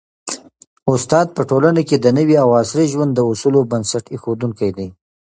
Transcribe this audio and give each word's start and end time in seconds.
استاد 0.93 1.27
په 1.35 1.41
ټولنه 1.49 1.81
کي 1.89 1.95
د 1.99 2.05
نوي 2.17 2.35
او 2.43 2.49
عصري 2.61 2.85
ژوند 2.93 3.11
د 3.15 3.19
اصولو 3.31 3.61
بنسټ 3.71 4.03
ایښودونکی 4.13 4.69
دی. 4.77 4.87